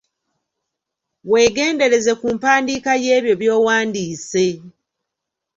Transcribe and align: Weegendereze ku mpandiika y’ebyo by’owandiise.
Weegendereze 1.31 2.11
ku 2.19 2.27
mpandiika 2.35 2.91
y’ebyo 3.03 3.33
by’owandiise. 3.41 4.47